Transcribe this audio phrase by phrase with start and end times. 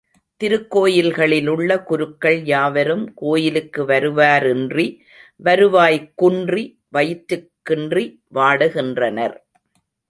[0.37, 4.99] திருக் கோயில்களிலுள்ள குருக்கள் யாவரும் கோயிலுக்கு வருவாரின்றி
[5.35, 6.79] வருவாய் குன்றி
[6.89, 8.19] வயிற்றுக் கின்றி
[8.33, 9.37] வாடுகின்றனர்.